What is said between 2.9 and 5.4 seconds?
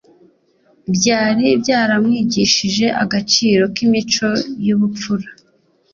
agaciro k’imico y’ubupfura